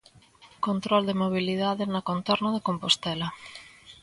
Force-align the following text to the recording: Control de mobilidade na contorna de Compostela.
Control 0.67 1.03
de 1.09 1.15
mobilidade 1.23 1.83
na 1.93 2.05
contorna 2.09 2.49
de 2.55 2.63
Compostela. 2.67 3.27